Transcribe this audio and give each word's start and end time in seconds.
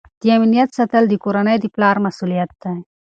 د 0.21 0.23
امنیت 0.37 0.69
ساتل 0.77 1.03
د 1.09 1.13
کورنۍ 1.23 1.57
د 1.61 1.65
پلار 1.75 1.95
مسؤلیت 2.05 2.51
دی. 2.61 2.75